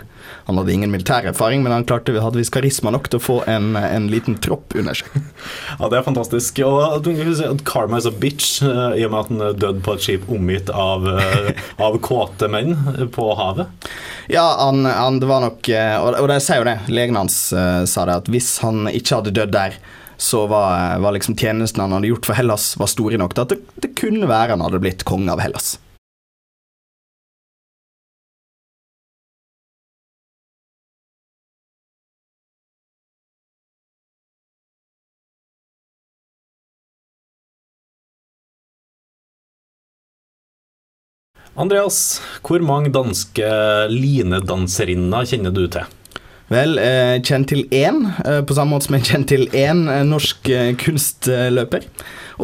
Han 0.46 0.58
hadde 0.60 0.72
ingen 0.72 0.92
militær 0.92 1.24
erfaring, 1.28 1.62
men 1.64 1.72
han 1.72 1.86
klarte, 1.88 2.14
hadde 2.20 2.40
visst 2.40 2.52
karisma 2.54 2.92
nok 2.94 3.08
til 3.10 3.20
å 3.20 3.24
få 3.24 3.36
en, 3.50 3.74
en 3.78 4.08
liten 4.12 4.36
tropp 4.44 4.76
under 4.76 4.96
seg. 4.96 5.12
Ja, 5.80 5.88
Det 5.90 5.98
er 5.98 6.06
fantastisk. 6.06 6.60
Og 6.64 7.08
Karma 7.66 7.98
is 8.00 8.08
a 8.08 8.12
bitch, 8.12 8.58
eh, 8.64 9.00
i 9.00 9.06
og 9.06 9.14
med 9.14 9.20
at 9.20 9.32
han 9.32 9.60
døde 9.60 9.84
på 9.84 9.96
et 9.96 10.04
skip 10.04 10.28
omgitt 10.32 10.70
av, 10.70 11.06
eh, 11.08 11.52
av 11.86 11.98
kåte 12.04 12.48
menn 12.52 12.76
på 13.14 13.30
havet. 13.38 13.88
Ja, 14.32 14.44
han, 14.60 14.84
han 14.88 15.20
det 15.20 15.28
var 15.28 15.42
nok 15.44 15.68
eh, 15.68 15.96
Og, 16.00 16.13
og 16.20 16.28
de 16.30 16.38
sier 16.42 16.62
jo 16.62 16.66
det. 16.68 16.78
Legen 16.94 17.18
hans 17.18 17.36
uh, 17.56 17.84
sa 17.88 18.06
det, 18.08 18.18
at 18.22 18.32
hvis 18.32 18.56
han 18.64 18.88
ikke 18.90 19.20
hadde 19.20 19.34
dødd 19.36 19.54
der, 19.54 19.78
så 20.16 20.44
var, 20.46 20.98
var 21.02 21.16
liksom 21.16 21.36
tjenesten 21.36 21.82
han 21.82 21.96
hadde 21.96 22.12
gjort 22.12 22.28
for 22.30 22.38
Hellas, 22.38 22.74
var 22.80 22.90
store 22.90 23.18
nok 23.20 23.34
til 23.34 23.46
at 23.46 23.54
det, 23.54 23.62
det 23.82 23.96
kunne 23.98 24.30
være 24.30 24.54
han 24.54 24.64
hadde 24.64 24.82
blitt 24.84 25.06
konge 25.08 25.32
av 25.32 25.42
Hellas. 25.42 25.74
Andreas, 41.54 41.98
hvor 42.42 42.58
mange 42.66 42.90
danske 42.90 43.46
linedanserinner 43.92 45.28
kjenner 45.30 45.54
du 45.54 45.68
til? 45.70 45.86
Vel, 46.52 46.76
eh, 46.78 47.22
kjent 47.24 47.48
til 47.48 47.64
én, 47.72 48.04
eh, 48.24 48.42
på 48.44 48.54
samme 48.54 48.74
måte 48.74 48.88
som 48.88 48.98
jeg 48.98 49.06
kjent 49.08 49.28
til 49.32 49.46
én 49.56 49.86
eh, 49.88 50.02
norsk 50.04 50.48
eh, 50.52 50.74
kunstløper. 50.76 51.86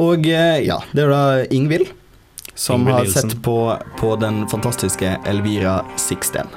Og 0.01 0.25
eh, 0.25 0.63
ja, 0.65 0.79
det 0.97 1.05
er 1.05 1.13
da 1.13 1.45
Ingvild, 1.53 1.93
som 2.55 2.81
Ingvild 2.81 2.97
har 2.97 3.13
sett 3.13 3.37
på, 3.45 3.59
på 4.01 4.17
den 4.23 4.47
fantastiske 4.49 5.19
Elvira 5.29 5.83
Sixten. 6.01 6.49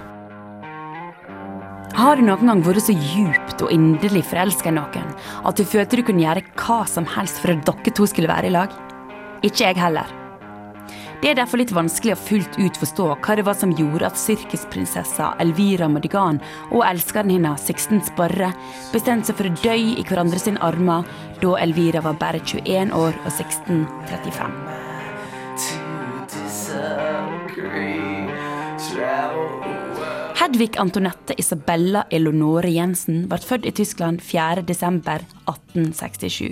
Har 1.93 2.17
du 2.17 2.23
noen 2.25 2.47
gang 2.47 2.63
vært 2.65 2.87
så 2.87 2.95
djupt 2.95 3.61
og 3.61 3.69
inderlig 3.75 4.23
forelska 4.25 4.71
i 4.71 4.77
noen 4.79 5.11
at 5.45 5.59
du 5.59 5.67
følte 5.67 5.99
du 5.99 6.07
kunne 6.07 6.23
gjøre 6.23 6.47
hva 6.57 6.81
som 6.89 7.05
helst 7.05 7.43
for 7.43 7.53
at 7.53 7.67
dere 7.67 7.93
to 7.93 8.07
skulle 8.09 8.31
være 8.31 8.49
i 8.49 8.55
lag? 8.55 8.73
Ikke 9.43 9.67
jeg 9.67 9.77
heller. 9.83 10.22
Det 11.23 11.29
er 11.31 11.37
derfor 11.39 11.61
litt 11.61 11.69
vanskelig 11.71 12.17
å 12.17 12.19
fullt 12.19 12.57
ut 12.59 12.75
forstå 12.81 13.05
hva 13.23 13.35
det 13.39 13.45
var 13.47 13.55
som 13.55 13.71
gjorde 13.77 14.09
at 14.09 14.17
sirkusprinsessa 14.19 15.29
Elvira 15.39 15.87
Madigan 15.87 16.41
og 16.65 16.83
elskeren 16.83 17.31
hennes 17.31 17.63
Sixten 17.63 18.03
Sparre 18.03 18.49
bestemte 18.91 19.27
seg 19.29 19.37
for 19.39 19.47
å 19.47 19.55
dø 19.61 19.71
i 19.71 20.03
hverandre 20.03 20.35
sine 20.43 20.59
armer 20.67 21.07
da 21.39 21.55
Elvira 21.63 22.03
var 22.03 22.19
bare 22.19 22.43
21 22.43 22.91
år 22.97 23.15
og 23.23 23.31
Sixten 23.31 23.87
35. 24.11 24.51
Hedvig 30.43 30.75
Antonette 30.83 31.39
Isabella 31.39 32.03
Eleonore 32.11 32.67
Jensen 32.75 33.31
ble 33.31 33.39
født 33.47 33.63
i 33.71 33.73
Tyskland 33.79 34.19
4.12.1867. 34.27 36.51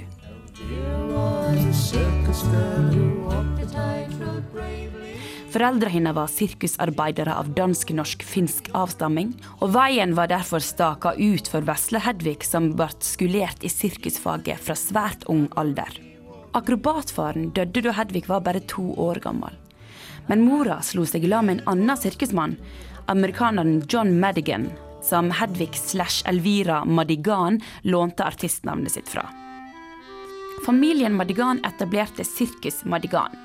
Foreldrene 5.51 5.91
hennes 5.91 6.15
var 6.15 6.29
sirkusarbeidere 6.31 7.33
av 7.35 7.49
dansk-norsk-finsk 7.57 8.69
avstamming, 8.77 9.33
og 9.59 9.73
veien 9.75 10.13
var 10.15 10.29
derfor 10.31 10.63
staka 10.63 11.11
ut 11.17 11.49
for 11.51 11.65
vesle 11.67 11.99
Hedvig, 11.99 12.45
som 12.47 12.69
ble 12.79 12.87
skulert 13.03 13.65
i 13.67 13.71
sirkusfaget 13.71 14.63
fra 14.63 14.77
svært 14.79 15.27
ung 15.27 15.49
alder. 15.59 15.91
Akrobatfaren 16.55 17.49
døde 17.51 17.83
da 17.83 17.97
Hedvig 17.99 18.29
var 18.31 18.45
bare 18.47 18.63
to 18.71 18.93
år 18.95 19.19
gammel. 19.23 19.51
Men 20.31 20.45
mora 20.47 20.79
slo 20.85 21.03
seg 21.03 21.27
i 21.27 21.33
lag 21.33 21.43
med 21.43 21.59
en 21.59 21.67
annen 21.73 21.99
sirkusmann, 21.99 22.55
amerikaneren 23.11 23.83
John 23.91 24.15
Madigan, 24.23 24.69
som 25.03 25.33
Hedvig 25.35 25.75
slash 25.75 26.23
Elvira 26.31 26.85
Madigan 26.85 27.59
lånte 27.83 28.23
artistnavnet 28.23 28.95
sitt 28.95 29.11
fra. 29.11 29.27
Familien 30.63 31.15
Madigan 31.17 31.59
etablerte 31.67 32.23
Sirkus 32.23 32.85
Madigan, 32.85 33.35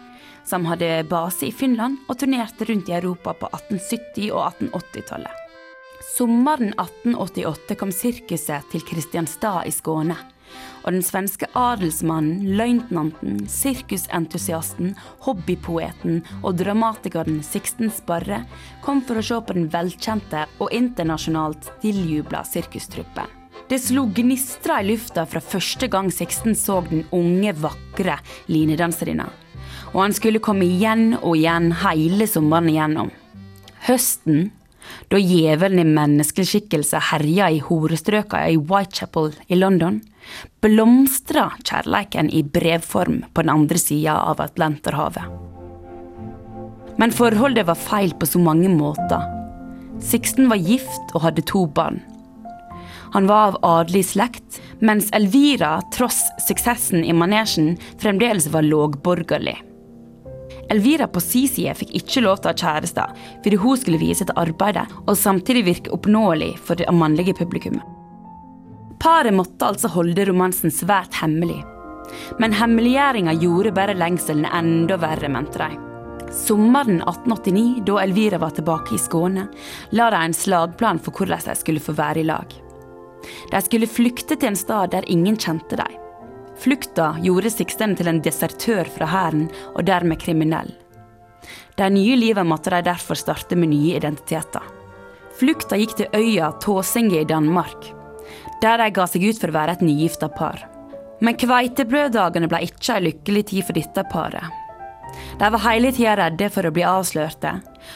som 0.46 0.66
hadde 0.66 1.04
base 1.10 1.48
i 1.48 1.52
Finland 1.52 1.98
og 2.08 2.20
turnerte 2.20 2.68
rundt 2.68 2.88
i 2.88 2.96
Europa 2.96 3.34
på 3.34 3.50
1870- 3.50 4.30
og 4.30 4.46
1880-tallet. 4.52 5.42
Sommeren 6.16 6.72
1888 6.78 7.76
kom 7.76 7.92
sirkuset 7.92 8.70
til 8.72 8.84
Kristianstad 8.88 9.66
i 9.68 9.72
Skåne. 9.74 10.16
Og 10.86 10.94
den 10.94 11.02
svenske 11.02 11.48
adelsmannen, 11.58 12.54
løytnanten, 12.56 13.40
sirkusentusiasten, 13.50 14.94
hobbypoeten 15.26 16.20
og 16.40 16.60
dramatikeren 16.60 17.42
Sixten 17.44 17.90
Sparre 17.92 18.44
kom 18.86 19.02
for 19.04 19.18
å 19.18 19.24
se 19.26 19.40
på 19.42 19.56
den 19.58 19.66
velkjente 19.72 20.44
og 20.62 20.70
internasjonalt 20.72 21.72
tiljubla 21.82 22.44
sirkustruppen. 22.46 23.26
Det 23.66 23.80
slo 23.82 24.06
gnistra 24.14 24.78
i 24.80 24.92
lufta 24.92 25.24
fra 25.26 25.42
første 25.42 25.90
gang 25.90 26.12
Sixten 26.14 26.54
så 26.54 26.78
den 26.86 27.02
unge, 27.10 27.50
vakre 27.58 28.20
linedanserinna. 28.46 29.26
Og 29.96 30.02
han 30.02 30.12
skulle 30.12 30.42
komme 30.44 30.66
igjen 30.68 31.14
og 31.22 31.38
igjen 31.38 31.70
hele 31.80 32.26
sommeren 32.28 32.68
igjennom. 32.68 33.08
Høsten, 33.86 34.50
da 35.08 35.16
djevelen 35.16 35.80
i 35.80 35.86
menneskeskikkelse 35.88 37.00
herja 37.08 37.48
i 37.54 37.62
horestrøka 37.64 38.42
i 38.52 38.58
Whitechapel 38.60 39.32
i 39.48 39.56
London, 39.56 40.02
blomstra 40.60 41.48
kjærleiken 41.62 42.28
i 42.28 42.42
brevform 42.42 43.22
på 43.32 43.44
den 43.46 43.54
andre 43.54 43.80
sida 43.80 44.18
av 44.32 44.42
Atlanterhavet. 44.44 45.24
Men 47.00 47.12
forholdet 47.12 47.66
var 47.68 47.80
feil 47.80 48.12
på 48.20 48.28
så 48.28 48.40
mange 48.42 48.68
måter. 48.72 49.24
Sixten 50.02 50.50
var 50.52 50.60
gift 50.60 51.14
og 51.14 51.24
hadde 51.24 51.44
to 51.48 51.64
barn. 51.72 52.02
Han 53.14 53.28
var 53.30 53.54
av 53.54 53.58
adelig 53.64 54.10
slekt, 54.10 54.58
mens 54.84 55.08
Elvira, 55.16 55.78
tross 55.94 56.20
suksessen 56.48 57.04
i 57.04 57.14
manesjen, 57.16 57.78
fremdeles 58.02 58.50
var 58.52 58.66
lågborgerlig. 58.66 59.56
Elvira 60.72 61.06
på 61.06 61.22
si 61.22 61.44
side 61.48 61.74
fikk 61.78 61.92
ikke 62.00 62.24
lov 62.24 62.40
til 62.40 62.50
å 62.50 62.54
ha 62.54 62.58
kjæreste, 62.58 63.04
fordi 63.44 63.60
hun 63.62 63.78
skulle 63.78 64.00
vise 64.02 64.26
til 64.26 64.40
arbeidet 64.40 64.86
og 65.04 65.14
samtidig 65.18 65.66
virke 65.68 65.94
oppnåelig 65.94 66.56
for 66.66 66.78
det 66.78 66.90
mannlige 66.90 67.36
publikummet. 67.38 67.84
Paret 68.98 69.34
måtte 69.36 69.68
altså 69.68 69.90
holde 69.92 70.24
romansen 70.26 70.72
svært 70.72 71.14
hemmelig. 71.20 71.60
Men 72.40 72.54
hemmeliggjøringa 72.56 73.34
gjorde 73.42 73.74
bare 73.76 73.96
lengselen 73.98 74.46
enda 74.48 74.96
verre, 74.98 75.28
mente 75.30 75.60
de. 75.60 75.68
Sommeren 76.32 77.02
1889, 77.04 77.84
da 77.86 78.00
Elvira 78.02 78.40
var 78.42 78.54
tilbake 78.56 78.96
i 78.96 79.00
Skåne, 79.00 79.46
la 79.94 80.08
de 80.10 80.22
en 80.24 80.34
slagplan 80.34 80.98
for 81.02 81.14
hvordan 81.14 81.44
de 81.46 81.54
skulle 81.58 81.82
få 81.82 81.94
være 81.98 82.22
i 82.24 82.26
lag. 82.26 82.56
De 83.52 83.62
skulle 83.62 83.90
flykte 83.90 84.36
til 84.36 84.52
en 84.52 84.58
stad 84.58 84.94
der 84.94 85.06
ingen 85.10 85.38
kjente 85.38 85.78
dem. 85.78 86.05
Flukta 86.56 87.12
gjorde 87.20 87.52
Sixten 87.52 87.94
til 87.98 88.08
en 88.08 88.22
desertør 88.24 88.88
fra 88.88 89.08
hæren, 89.10 89.48
og 89.74 89.84
dermed 89.86 90.20
kriminell. 90.22 90.72
Det 91.76 91.90
nye 91.92 92.16
livet 92.16 92.48
måtte 92.48 92.72
de 92.72 92.80
derfor 92.86 93.18
starte 93.18 93.56
med 93.56 93.70
nye 93.74 93.96
identiteter. 93.98 94.64
Flukta 95.36 95.76
gikk 95.76 95.96
til 95.98 96.14
øya 96.16 96.54
Tåsinge 96.64 97.20
i 97.20 97.28
Danmark, 97.28 97.90
der 98.62 98.80
de 98.80 98.88
ga 98.96 99.04
seg 99.10 99.26
ut 99.28 99.40
for 99.40 99.52
å 99.52 99.58
være 99.58 99.76
et 99.76 99.84
nygifta 99.84 100.30
par. 100.32 100.62
Men 101.20 101.36
kveitebrøddagene 101.36 102.48
ble 102.48 102.62
ikke 102.64 102.96
ei 102.96 103.04
lykkelig 103.10 103.44
tid 103.52 103.68
for 103.68 103.76
dette 103.76 104.04
paret. 104.12 104.62
De 105.40 105.48
var 105.52 105.64
hele 105.68 105.92
tida 105.92 106.16
redde 106.18 106.48
for 106.52 106.66
å 106.66 106.72
bli 106.72 106.84
avslørte, 106.88 107.52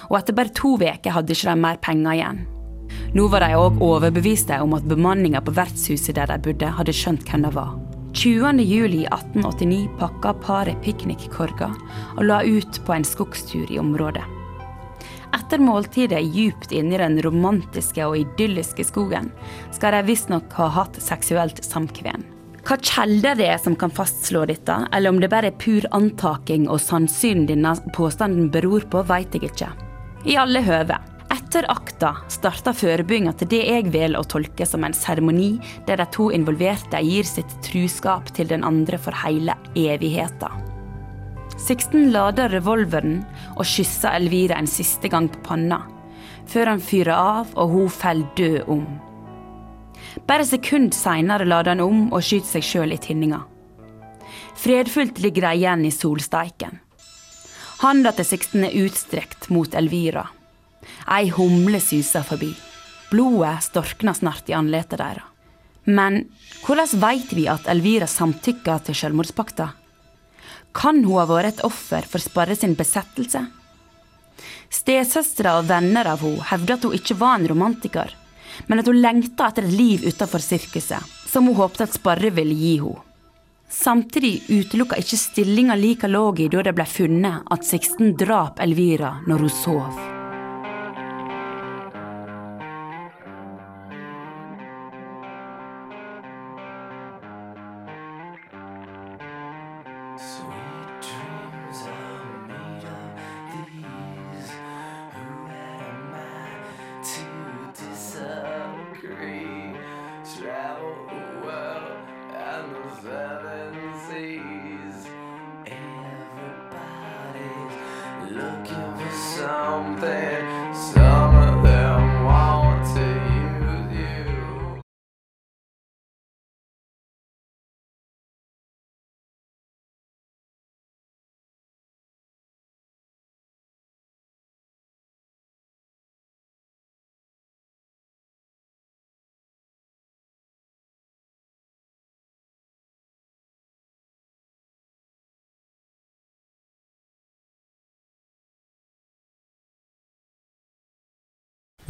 og 0.09 0.19
etter 0.21 0.37
bare 0.37 0.53
to 0.57 0.77
uker 0.77 1.17
hadde 1.17 1.37
ikke 1.37 1.53
de 1.53 1.61
mer 1.65 1.81
penger 1.81 2.17
igjen. 2.17 2.43
Nå 3.17 3.27
var 3.33 3.45
de 3.45 3.57
òg 3.59 3.81
overbeviste 3.83 4.61
om 4.63 4.77
at 4.77 4.87
bemanninga 4.89 5.41
på 5.45 5.55
vertshuset 5.57 6.17
der 6.17 6.31
de 6.31 6.39
bodde, 6.45 6.75
hadde 6.77 6.95
skjønt 6.95 7.25
hvem 7.27 7.49
de 7.49 7.55
var. 7.57 7.73
20.07.1889 8.13 9.87
pakka 10.01 10.35
paret 10.43 10.81
piknikkorga 10.85 11.71
og 12.17 12.25
la 12.27 12.41
ut 12.43 12.81
på 12.87 12.95
en 12.97 13.07
skogstur 13.07 13.71
i 13.71 13.79
området. 13.81 14.25
Etter 15.37 15.63
måltidet 15.63 16.25
djupt 16.35 16.73
inni 16.75 16.99
den 16.99 17.21
romantiske 17.23 18.03
og 18.07 18.19
idylliske 18.19 18.85
skogen, 18.89 19.31
skal 19.71 19.95
de 19.95 20.03
visstnok 20.11 20.51
ha 20.59 20.67
hatt 20.81 20.99
seksuelt 21.03 21.63
samkvem. 21.65 22.27
Hva 22.67 22.77
kjelder 22.77 23.39
det 23.39 23.47
er 23.55 23.61
som 23.63 23.77
kan 23.79 23.95
fastslå 23.95 24.43
dette, 24.51 24.75
eller 24.93 25.15
om 25.15 25.21
det 25.23 25.31
bare 25.33 25.53
er 25.53 25.61
pur 25.63 25.87
antaking 25.97 26.67
og 26.69 26.83
sannsyn 26.83 27.47
denne 27.49 27.77
påstanden 27.97 28.51
beror 28.53 28.85
på, 28.91 29.05
vet 29.09 29.39
jeg 29.39 29.53
ikke. 29.53 29.71
I 30.29 30.37
alle 30.37 30.61
høve. 30.67 30.99
Etter 31.51 31.67
akta 31.67 32.13
starta 32.31 32.71
forebygginga 32.71 33.33
til 33.41 33.49
det 33.51 33.59
jeg 33.67 33.89
velger 33.91 34.21
å 34.21 34.29
tolke 34.31 34.63
som 34.71 34.85
en 34.87 34.93
seremoni 34.95 35.57
der 35.89 35.99
de 35.99 36.07
to 36.15 36.29
involverte 36.31 37.01
gir 37.03 37.27
sitt 37.27 37.57
truskap 37.67 38.31
til 38.37 38.47
den 38.53 38.63
andre 38.63 39.01
for 39.03 39.19
hele 39.25 39.57
evigheten. 39.75 40.63
Sixten 41.59 42.13
lader 42.15 42.55
revolveren 42.55 43.25
og 43.57 43.67
kysser 43.67 44.15
Elvira 44.21 44.63
en 44.63 44.71
siste 44.71 45.11
gang 45.11 45.27
på 45.27 45.43
panna, 45.51 45.83
før 46.47 46.77
han 46.77 46.87
fyrer 46.93 47.17
av 47.19 47.51
og 47.59 47.75
hun 47.75 47.93
faller 47.99 48.31
død 48.39 48.71
om. 48.71 48.87
Bare 50.31 50.47
sekund 50.47 50.95
seinere 50.95 51.51
lader 51.51 51.75
han 51.75 51.83
om 51.83 52.13
og 52.13 52.23
skyter 52.23 52.61
seg 52.61 52.73
sjøl 52.73 52.95
i 52.95 53.05
tinninga. 53.11 53.43
Fredfullt 54.55 55.19
ligger 55.19 55.51
de 55.51 55.57
igjen 55.59 55.83
i 55.83 55.97
solsteiken. 55.99 56.79
Handa 57.83 58.15
til 58.15 58.37
Sixten 58.37 58.71
er 58.71 58.85
utstrekt 58.87 59.51
mot 59.51 59.75
Elvira. 59.75 60.31
Ei 61.11 61.31
humle 61.35 61.81
suser 61.83 62.25
forbi. 62.27 62.53
Blodet 63.11 63.67
storkner 63.67 64.15
snart 64.15 64.49
i 64.51 64.57
andletet 64.57 65.01
deres. 65.01 65.27
Men 65.85 66.27
hvordan 66.63 67.01
vet 67.03 67.33
vi 67.35 67.47
at 67.49 67.67
Elvira 67.73 68.07
samtykker 68.07 68.85
til 68.87 68.95
selvmordspakta? 68.95 69.71
Kan 70.77 71.03
hun 71.03 71.19
ha 71.19 71.27
vært 71.27 71.55
et 71.55 71.65
offer 71.67 72.07
for 72.07 72.23
Sparre 72.23 72.55
sin 72.55 72.77
besettelse? 72.79 73.43
Stesøstre 74.71 75.57
og 75.59 75.67
venner 75.69 76.13
av 76.13 76.23
henne 76.23 76.47
hevder 76.53 76.77
at 76.77 76.87
hun 76.87 76.97
ikke 76.97 77.19
var 77.19 77.41
en 77.41 77.49
romantiker, 77.51 78.13
men 78.69 78.83
at 78.83 78.89
hun 78.89 79.01
lengta 79.01 79.49
etter 79.51 79.67
et 79.67 79.75
liv 79.75 80.07
utenfor 80.07 80.45
sirkuset, 80.45 81.01
som 81.27 81.49
hun 81.49 81.59
håpte 81.59 81.89
at 81.89 81.97
Sparre 81.97 82.31
ville 82.35 82.55
gi 82.55 82.77
henne. 82.85 83.07
Samtidig 83.71 84.41
utelukka 84.51 84.97
ikke 84.99 85.19
stillinga 85.19 85.77
like 85.79 86.09
lå 86.11 86.25
i 86.43 86.49
da 86.51 86.65
det 86.67 86.75
ble 86.75 86.87
funnet 86.91 87.47
at 87.55 87.67
Sixten 87.67 88.17
drap 88.19 88.59
Elvira 88.59 89.21
når 89.31 89.47
hun 89.47 89.59
sov. 89.63 90.20
soon. 100.31 100.70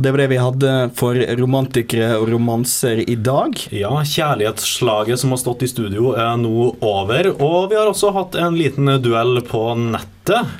Og 0.01 0.05
Det 0.05 0.15
var 0.15 0.21
det 0.23 0.31
vi 0.31 0.37
hadde 0.41 0.75
for 0.97 1.19
romantikere 1.37 2.15
og 2.17 2.31
romanser 2.33 3.03
i 3.05 3.19
dag. 3.21 3.53
Ja, 3.69 3.91
kjærlighetsslaget 4.01 5.21
som 5.21 5.35
har 5.35 5.41
stått 5.43 5.67
i 5.67 5.69
studio 5.69 6.15
er 6.17 6.39
nå 6.41 6.71
over, 6.81 7.29
og 7.37 7.67
vi 7.69 7.77
har 7.77 7.91
også 7.91 8.15
hatt 8.17 8.39
en 8.41 8.57
liten 8.57 8.89
duell 9.05 9.43
på 9.45 9.61
nettet. 9.77 10.55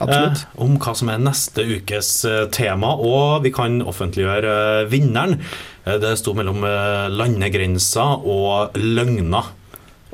Absolutt. 0.00 0.46
Eh, 0.46 0.62
om 0.64 0.78
hva 0.80 0.94
som 0.96 1.12
er 1.12 1.20
neste 1.20 1.66
ukes 1.76 2.10
eh, 2.24 2.46
tema, 2.56 2.94
og 2.96 3.44
vi 3.44 3.52
kan 3.52 3.82
offentliggjøre 3.84 4.56
eh, 4.80 4.88
vinneren. 4.88 5.42
Eh, 5.84 6.00
det 6.00 6.16
sto 6.16 6.32
mellom 6.32 6.64
landegrenser 7.12 8.24
og 8.24 8.80
løgner. 8.80 9.52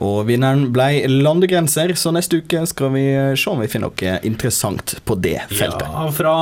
Og 0.02 0.26
vinneren 0.28 0.66
ble 0.74 1.04
landegrenser, 1.06 1.94
så 1.98 2.12
neste 2.14 2.42
uke 2.42 2.64
skal 2.68 2.92
vi 2.96 3.04
eh, 3.12 3.34
se 3.38 3.52
om 3.52 3.62
vi 3.62 3.70
finner 3.70 3.92
noe 3.92 4.18
interessant 4.26 4.96
på 5.06 5.16
det 5.22 5.38
feltet. 5.52 5.86
Ja, 5.86 6.08
fra, 6.14 6.34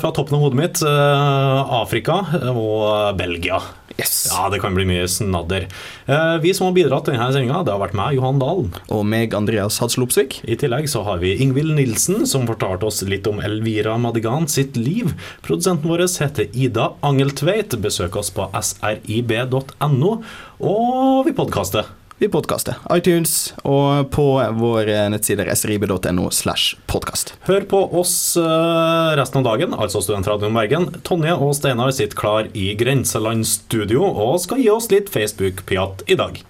fra 0.00 0.14
toppen 0.14 0.38
av 0.38 0.46
hodet 0.46 0.60
mitt 0.60 0.82
eh, 0.86 1.74
Afrika 1.80 2.22
og 2.52 3.18
Belgia. 3.18 3.60
Yes. 3.98 4.28
Ja, 4.30 4.46
det 4.52 4.60
kan 4.62 4.76
bli 4.76 4.84
mye 4.86 5.08
snadder. 5.10 5.66
Eh, 6.06 6.36
vi 6.44 6.52
som 6.54 6.68
har 6.68 6.76
bidratt 6.76 7.08
til 7.08 7.16
denne 7.16 7.32
sendinga, 7.34 7.64
det 7.66 7.74
har 7.74 7.82
vært 7.82 7.96
meg, 7.98 8.14
Johan 8.14 8.38
Dalen. 8.38 8.70
Og 8.94 9.02
meg, 9.08 9.34
Andreas 9.34 9.80
Hadsel 9.82 10.06
Opsvik. 10.06 10.38
I 10.46 10.54
tillegg 10.60 10.86
så 10.92 11.02
har 11.08 11.18
vi 11.24 11.34
Ingvild 11.42 11.74
Nilsen, 11.74 12.22
som 12.30 12.46
fortalte 12.46 12.86
oss 12.86 13.02
litt 13.10 13.26
om 13.26 13.42
Elvira 13.42 13.98
Madigan 13.98 14.46
sitt 14.50 14.78
liv. 14.78 15.16
Produsenten 15.42 15.90
vår 15.90 16.06
heter 16.06 16.46
Ida 16.54 16.92
Angeltveit. 17.02 17.74
Besøk 17.82 18.20
oss 18.22 18.30
på 18.34 18.46
srib.no, 18.54 20.18
og 20.62 21.26
vi 21.26 21.34
podkaster. 21.34 21.97
Vi 22.18 22.26
podkaster 22.26 22.80
iTunes 22.90 23.52
og 23.62 24.08
på 24.10 24.24
vår 24.58 24.88
nettside 25.14 25.44
srib.no 25.54 26.24
slash 26.34 26.74
podkast. 26.90 27.36
Hør 27.46 27.62
på 27.70 27.82
oss 28.00 28.34
eh, 28.40 29.10
resten 29.20 29.38
av 29.38 29.46
dagen, 29.46 29.76
altså 29.78 30.02
Studentradioen 30.02 30.58
Bergen. 30.58 30.88
Tonje 31.06 31.36
og 31.38 31.54
Steinar 31.54 31.94
sitter 31.94 32.18
klar 32.18 32.50
i 32.58 32.72
Grenseland 32.80 33.46
studio 33.46 34.02
og 34.08 34.40
skal 34.42 34.64
gi 34.64 34.66
oss 34.74 34.90
litt 34.90 35.14
Facebook-piat 35.14 36.08
i 36.10 36.18
dag. 36.18 36.42